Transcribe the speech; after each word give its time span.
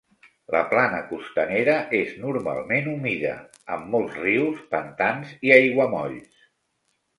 La 0.53 0.59
plana 0.69 1.01
costanera 1.11 1.75
és 1.99 2.15
normalment 2.23 2.89
humida, 2.95 3.35
amb 3.77 3.87
molts 3.97 4.19
rius, 4.25 4.67
pantans 4.75 5.39
i 5.51 5.57
aiguamolls. 5.61 6.45